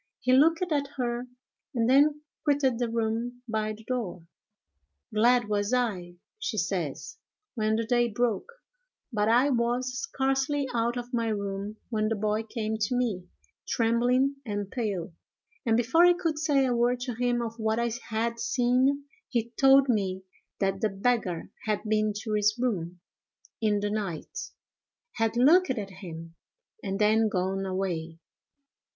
He 0.19 0.33
looked 0.33 0.63
at 0.71 0.87
her, 0.97 1.27
and 1.75 1.87
then 1.87 2.21
quitted 2.43 2.79
the 2.79 2.89
room 2.89 3.43
by 3.47 3.73
the 3.73 3.83
door. 3.83 4.25
"Glad 5.13 5.47
was 5.47 5.75
I," 5.75 6.15
she 6.39 6.57
says, 6.57 7.19
"when 7.53 7.75
the 7.75 7.85
day 7.85 8.07
broke; 8.07 8.51
but 9.13 9.29
I 9.29 9.51
was 9.51 9.93
scarcely 10.01 10.67
out 10.73 10.97
of 10.97 11.13
my 11.13 11.27
room 11.27 11.77
when 11.91 12.09
the 12.09 12.15
boy 12.15 12.41
came 12.41 12.77
to 12.79 12.95
me, 12.95 13.27
trembling 13.69 14.37
and 14.43 14.71
pale, 14.71 15.13
and, 15.67 15.77
before 15.77 16.03
I 16.03 16.13
could 16.13 16.39
say 16.39 16.65
a 16.65 16.75
word 16.75 16.99
to 17.01 17.13
him 17.13 17.39
of 17.43 17.59
what 17.59 17.77
I 17.79 17.91
had 18.09 18.39
seen, 18.39 19.05
he 19.29 19.51
told 19.51 19.87
me 19.87 20.23
that 20.59 20.81
the 20.81 20.89
beggar 20.89 21.51
had 21.67 21.83
been 21.83 22.13
to 22.23 22.33
his 22.33 22.57
room 22.57 22.99
in 23.61 23.81
the 23.81 23.91
night, 23.91 24.49
had 25.17 25.37
looked 25.37 25.69
at 25.69 25.91
him, 25.91 26.33
and 26.83 26.97
then 26.97 27.29
gone 27.29 27.67
away. 27.67 28.17